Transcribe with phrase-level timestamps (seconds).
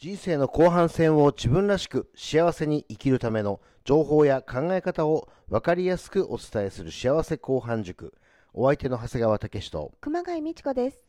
[0.00, 8.14] 人生の後半戦を自分らしく幸せに生きるための情報や考え方を分かりやすくお伝えする幸せ後半塾。
[8.54, 11.04] お相手の長谷川武史と熊谷美智子です。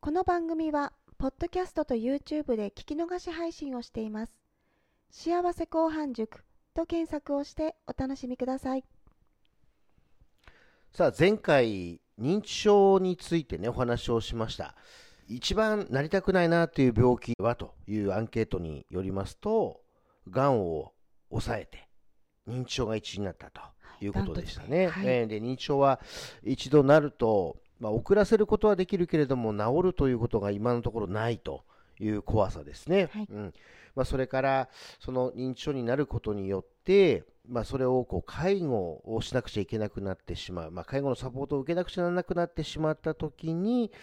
[0.00, 4.32] この番組は、ポッドキャストと YouTube で聞き逃し配信をしています。
[5.12, 6.42] 幸せ後半塾
[6.74, 8.84] と検索をしてお楽しみください。
[10.90, 14.74] さあ前回認知症についてねお話をしました。
[15.28, 19.80] 一番なりたくないなという病気はというアンケートによりますと、
[20.30, 20.92] がんを
[21.30, 21.88] 抑えて
[22.48, 23.60] 認知症が1になったと
[24.00, 24.88] いうことでしたね。
[24.88, 25.06] はい。
[25.06, 26.00] えーで認知症は
[26.42, 31.62] 一度なると、まあ、遅らせることはできるけれども治るということが今のところないと
[32.00, 33.10] いう怖さですね。
[33.12, 33.28] はい。
[33.30, 33.54] うん。
[33.94, 34.68] まあ、それから
[35.00, 43.96] その認知症になることによって、まあ、それをこう介護をしなくちゃいけなくなってしまう、まあ、介護のサポートを受けなくちゃならなくなってしまったときに、え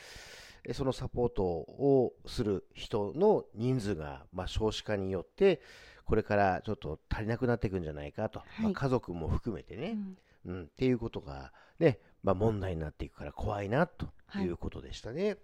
[0.74, 5.62] そのサポートをする人の人数が、まあ、少子化によって、
[6.06, 8.64] これからちょっと足りなくなっていくんじゃないかと、はい。
[8.64, 9.98] まあ、家族も含めてね、
[10.46, 10.54] うん。
[10.54, 14.46] うん、っていうことが、ねまあ、問題になっていくから怖いなとはい。
[14.46, 15.38] いうことでしたね。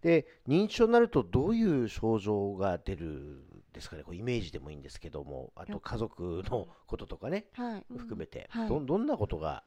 [0.00, 3.42] で認知症になるとどういう症状が出るん
[3.72, 4.04] ですかね？
[4.04, 5.52] こうイメージでもいいんですけども。
[5.56, 7.84] あと家族のこととかね、はい。
[7.96, 8.68] 含めて、はい。
[8.68, 9.64] どんどんなことが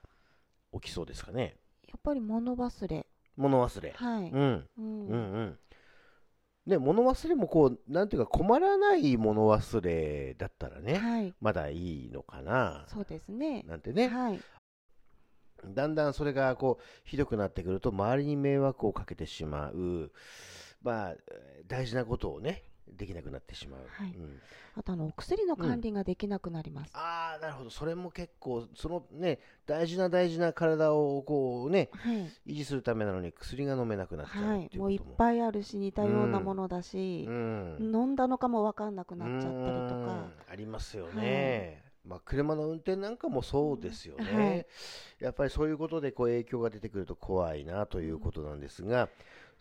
[0.74, 1.58] 起きそうですかね？
[1.88, 3.06] やっぱり物忘れ。
[3.38, 4.30] 物忘れ、はい。
[4.32, 5.60] うん、うんうんうん
[6.66, 11.34] ね物忘れもこうなんていうか困らない物忘れだったらね、はい。
[11.42, 13.64] まだいいのかなそうですね。
[13.68, 14.40] なんてね、はい。
[15.66, 20.12] だんだんそれがこうひどくなってくると周りに迷惑をかけてしまう、
[20.82, 22.64] まあ、えー大事なことをね
[22.98, 24.14] できなくなってしまう、はい。
[24.14, 24.40] うん。
[24.76, 26.92] あとあの、お薬の管理ができなくなります。
[26.94, 27.70] ああなるほど。
[27.70, 32.52] それも結構そのね大事な大事な体をこうねはい。
[32.54, 34.70] 維持するためなのに薬が飲めなくなっちゃうはい。
[34.78, 37.92] もういっぱいあるし、似たようなものだしう、ん。
[37.94, 40.06] 飲んだのかもわかんなくなっちゃったりとうん。
[40.06, 40.44] か。
[40.50, 44.66] ありますよね、まあ、車の運転なんかもそうですよね、うんはい。
[45.20, 49.10] やっぱりそういうことでこう影響が出てくると怖いなということなんですが、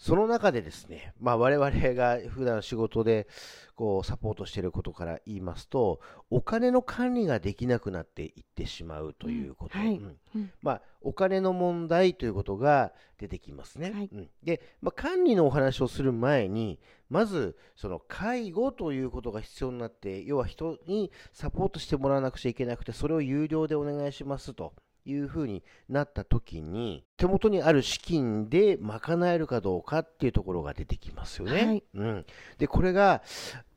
[0.00, 3.28] その中でですね、まあ、我々が普段仕事で
[3.74, 6.00] こうサポートしていることから言いますと、
[6.30, 9.96] お金の管理ができなくなっていってしまうということ、うんはい。
[9.98, 10.16] うん。
[10.36, 10.50] うん。
[10.62, 13.90] まあ、お金の問題ということが出てきますね。
[13.90, 14.08] はい。
[14.10, 14.30] うん。
[14.42, 16.80] で、まあ、管理のお話をする前に、
[17.10, 24.72] まず、その介護ということが必要になって、要は人にサポートしてもらわなくちゃいけなくて、それを有料でお願いしますと
[25.10, 31.66] いうふうになった時に、手元にある資金で賄えるかどうかっていうところが出てきますよね。
[31.66, 32.26] はいうん、
[32.59, 33.22] で、これが、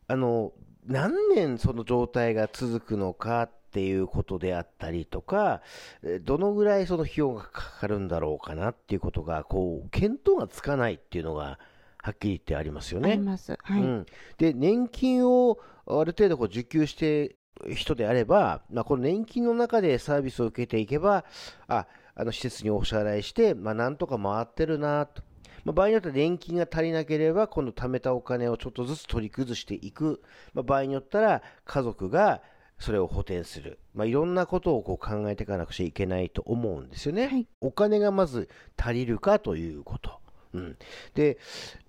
[0.08, 0.54] あの、
[0.86, 5.62] 何年その状態が続くのかっていうことであったりとか、
[6.04, 11.60] えどのぐらいその費用がかかるんだろうかなっていうことが、こう、見当がつかないっていうのが、
[11.98, 13.14] はっきり言ってありますよね。
[13.14, 13.58] あります。
[13.62, 13.82] はい。
[13.82, 14.06] うん、
[14.38, 15.58] で、年金を
[15.88, 17.38] ある程度こう受給して
[17.74, 21.26] 人であれば、まあ、この年金の中でサービスを受けていけば、
[21.68, 25.24] あ、あの施設にお支払いして、まあ、なんとか回ってるなと。
[25.64, 30.22] まあ、場合によっては年金が足りなければ、今度貯めたお金をちょっとずつ取り崩していく。
[30.54, 32.42] まあ、場合によったら、家族が
[32.80, 33.80] それを補填する。
[33.94, 37.28] まあ、いろんなことをこう考えていかなくちゃいけないと思うんですよね。
[37.28, 40.20] はいお金がまず足りるかということ。
[40.54, 40.78] うん。
[41.16, 41.38] で、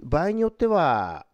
[0.01, 1.27] 場合によっては、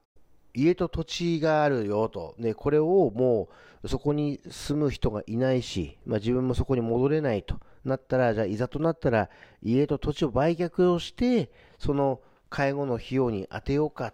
[0.54, 2.34] 家と土地があるよと。
[2.38, 3.54] で、これをもう、
[3.86, 9.30] そこに住む人がいないし、まあ、自分もそこに戻れないとなったら、じゃあ、いざとなったら、
[9.62, 12.20] 家と土地を売却をして、その
[12.50, 14.12] 介護の費用に当てようか、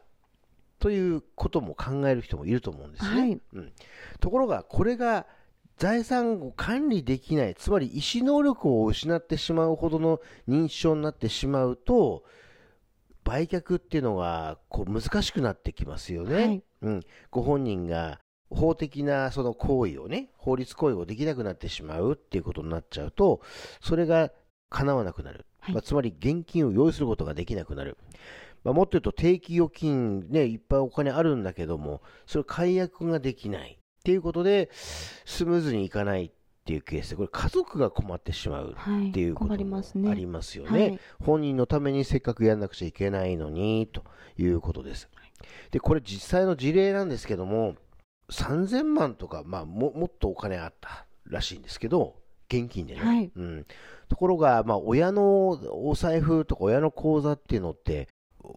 [0.78, 3.20] ということも考える人もいると思うんですね。
[3.20, 3.72] はいうん、
[4.20, 5.26] ところが、これが
[5.78, 12.24] 財産を管理できない、つまり意思能力を失ってしまうほどの認知症になってしまうと、
[13.24, 16.34] 売却っていうのがこう難しくなってきますよね。
[16.34, 17.00] はいうん、
[17.30, 18.20] ご本人が
[18.50, 23.40] 法的なその行為をね、法律行為をできなくなってしまうっていうことになっちゃうと、
[23.80, 24.30] それが
[24.70, 25.46] 叶わなくなる。
[25.60, 27.96] はいまあ、つまり現金を用意することができなくなる。
[28.62, 36.30] まあ、もっと言うと定期預金ね、いっぱいお金あるんだけども、それ解約ができないっていうことで、スムーズにいかないっ
[36.64, 39.10] ていうケースで、これ家族が困ってしまうはい。
[39.10, 40.10] っていうこともますね。
[40.10, 40.80] ありますよね。
[40.80, 44.02] はい本人のためにせっかくやんなくちゃいけないのに、と
[44.38, 45.08] いうことです。
[45.70, 47.76] で、これ実際の事例なんですけども、
[48.30, 52.16] 3000万とか、まあ、ももっとお金あったらしいんですけど、
[52.48, 53.00] 現金でね。
[53.00, 53.66] はいうん、
[54.08, 55.48] ところが、まあ、親の
[55.86, 58.08] お財布とか親の口座っていうのって、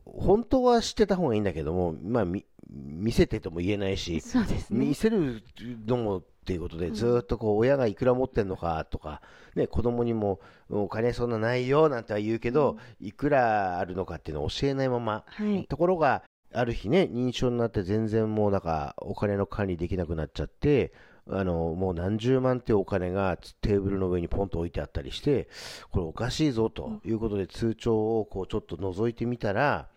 [0.06, 4.94] 本当は知ってた方がいいんだけども、まあ、み見せてとも言えないし、そうですね見。
[4.94, 5.42] せる
[5.88, 9.21] のもっていうことで、うんずーっとこう親がいくら持ってんのかとか、
[9.56, 10.39] ね、子供にも
[10.69, 15.66] お金そんなないよなんては言うけど、いくらあるのかっていうのを教えないまま、はい。
[15.66, 20.93] ところがある日ね、認知症になって全然もうなんかお金の管理できなくなっちゃって、
[21.31, 25.47] あの、もう何十万ってお金がテーブルの上にポンと置いてあったりして、
[25.91, 29.87] これおかしいぞということで通帳をこうちょっと覗いてみたら、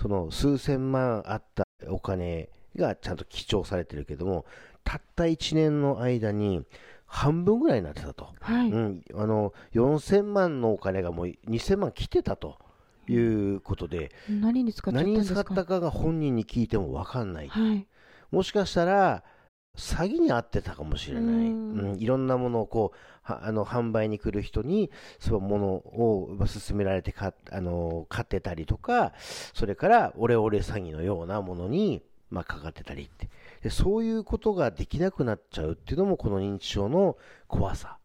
[0.00, 4.44] その数千万あったお金がちゃんと記帳されてるけども、
[4.84, 6.62] たった1年の間に
[7.06, 8.28] 半分ぐらいになってたと。
[8.40, 12.58] はい、うん、あの、4000万のお金がもう2000万来てたと。
[13.08, 17.86] いうことで、何に使っ何に使ったかが本人に聞いても分かんない、はい、
[18.30, 19.22] もしかしたら
[19.76, 29.12] 詐欺に遭ってたかもしれない、うん、いろんなものをこうあの販売に来る人にそのものを勧められてかあの買ってたりとか
[29.54, 33.28] それからオレオレ詐欺のようなものに、まあ、かかってたりって。
[33.62, 37.16] でそういうことができなくなっちゃうっていうのもこの認知症の
[37.48, 37.98] 怖さ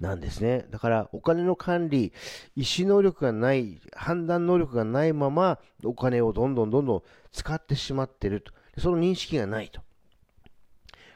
[0.00, 2.12] なんですね、はい、だからお金の管理、
[2.54, 7.02] 意思能力がない、判断能力がないままお金をどんどんどんどん
[7.32, 9.80] 使ってしまっていると、その認識がないと。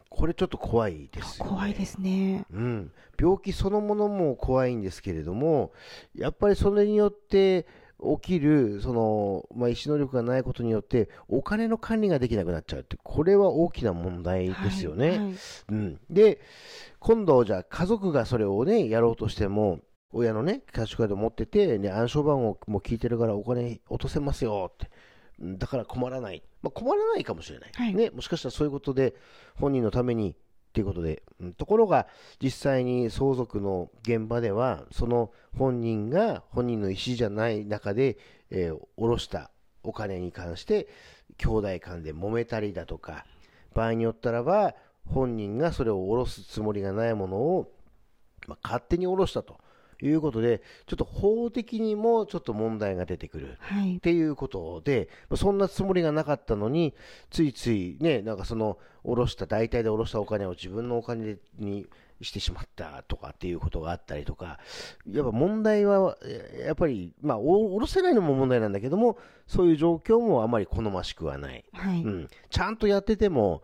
[0.08, 2.44] これちょっと怖いですよ、ね、怖いですね。
[2.52, 2.93] うん。
[3.19, 5.73] 病気そのものも怖いんですけれども、
[6.14, 7.67] やっぱりそれによって
[8.23, 15.08] 起きる、その、まあ、意思能力がないことによって、お金の管理ができなくなっちゃうって、これは大きな問題ですよね。
[15.08, 15.35] はいはい、
[15.69, 16.00] うん。
[16.08, 16.41] で、
[16.99, 19.81] 今度、じゃあ家族がそれをね、やろうとしても、
[20.12, 24.91] 親のね、キャッシュカード持ってて、ね、暗証番号も聞いてるからお金落とせますよって。
[25.41, 26.43] だから困らない。
[26.62, 28.11] まあ、困らないかもしれない、はい、ね。
[28.11, 29.14] もしかしたらそういうことで、
[29.55, 30.37] 本人のために
[30.70, 31.25] っていうことで、
[31.56, 32.06] ところが、
[32.40, 38.19] 実際に相続の現場では、その本人が本人の意思じゃない中で、
[38.50, 39.50] えー、下ろした
[39.82, 40.88] お金に関して、
[41.38, 43.26] 兄弟間で揉めたりだとか、
[43.75, 44.76] 場合によったらば、
[45.06, 47.73] 本人がそれを下ろすつもりがないものを、
[48.46, 49.58] まあ、勝手に下ろしたと。
[50.06, 53.58] いうことで、ちょっと法的にもちょっと問題が出てくる
[53.97, 56.94] っていうことで、はい、そんなつもりがなかったのに、
[57.31, 61.87] ついついね、なんかその、下ろした、大体で下ろしたお金を自分のお金に
[62.20, 64.58] してしまったとかっていうことがあったりとか、
[65.11, 66.17] やっぱ問題は、
[66.64, 71.64] やっぱり、まあ、下ろせないのも問題なんだけども、そういう状況もあまり好ましくはない。
[71.73, 72.29] はい、うん。
[72.50, 73.62] ちゃんとやってても、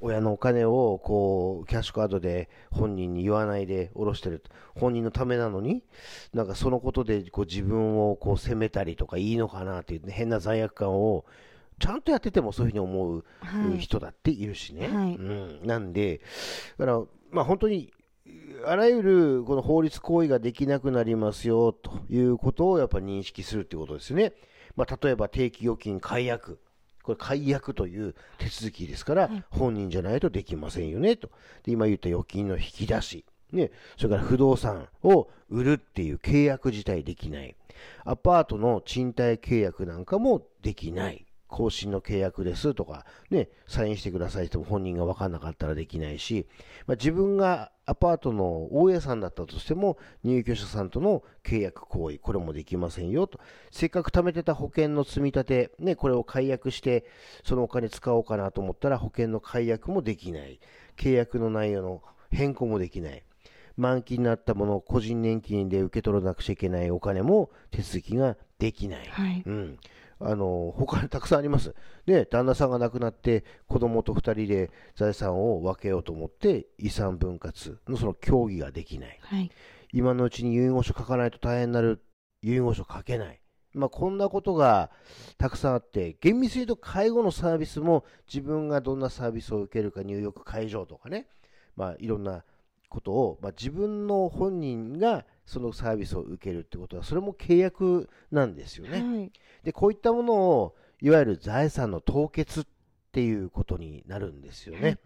[0.00, 4.42] 親のお金をこうキャッシュカードで本人に言わないで下ろしてる。
[4.74, 5.84] 本人のためなのに
[6.32, 11.24] なんかそのことでこう自分をこう責めたりとかいいのかなっていう、ね、変な罪悪感を
[11.78, 13.24] ちゃんとやっててもそういうふうに思う
[13.78, 16.20] 人だっているしね、はい、うん、なんで
[16.78, 17.92] だからまあ本当に
[18.66, 24.34] あらゆるこの法律行為ができなくなりますよということをやっぱ認識するっていうことですね。
[24.76, 26.58] まあ、例えば定期預金解約。
[27.02, 31.30] これ解約という手続きですから、本人じゃないとできませんよね、と。
[31.64, 33.24] で、今言った預金の引き出し。
[33.52, 37.56] ね、それから不動産を売るっていう契約自体できない。
[38.04, 41.26] アパートの賃貸契約なんかもできない。
[41.50, 46.46] 更新の契約ですとか、ね、サインしてくださいっても本人が分かんなかったらできないし、
[46.86, 53.40] まあ、自分がアパートの大家さんだったとしても、入居者さんとの契約行為、これもできませんよと。
[53.72, 57.04] せっかく貯めてた保険の積み立て、ね、これを解約して、
[57.44, 60.60] そのお金使おうかなと思ったら保険の解約もできない。
[60.96, 63.24] 契約の内容の変更もできない。
[63.76, 69.06] 満期になったものを個人年金で受け取らなくちゃいけないお金も手続きができない。
[69.08, 69.78] はい、うん。
[70.20, 71.74] あの、他にたくさんあります。
[72.04, 79.18] で、旦那さんが亡くなって、子供と二人で財産を分けようと思って、遺産分割のその協議ができない。
[79.22, 79.50] はい、
[79.92, 82.02] 今のうちに遺言書書かないと大変になる。
[82.42, 83.40] 遺言書書けない。
[83.72, 84.90] まあ、こんなことが
[85.38, 91.28] たくさんあって、厳密に言うと介護のサービスも自分がどんなサービスを受けるか入浴解除とかね、
[91.76, 92.44] まあ、いろんな
[92.88, 99.02] ことを、まあ、自分の本人がそのサービスを受けるってことは、それも契約なんですよね。
[99.02, 99.32] はい、
[99.64, 102.66] で、こういったものを、いわゆる財産の凍結っ
[103.10, 104.80] ていうことになるんですよね。
[104.80, 104.98] はい、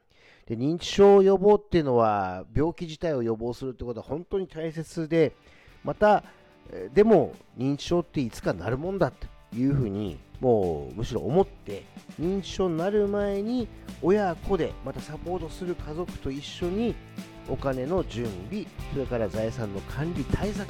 [0.47, 5.35] で認知症予防っていうのは、病気自体を予防するってことは本当に大切で、
[5.83, 6.25] また、
[6.93, 11.85] でも認知症っていつかなるもんだというふうに、もうむしろ思って、
[12.21, 13.67] 認知症になる前に
[14.03, 16.95] 親子でまたサポートする家族と一緒に
[17.49, 20.67] お金の準備、それから財産の管理対策、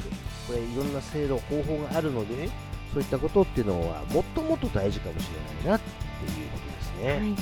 [0.46, 2.50] これいろんな制度、方法があるのでね、
[2.92, 5.28] そういったことっていうのはもっともっと大事かもし
[5.62, 7.36] れないなっていうことですね。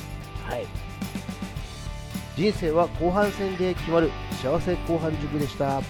[0.46, 0.66] はい、はい、
[2.36, 4.10] 人生は後半戦で決まる
[4.42, 5.82] 幸せ後半塾でした。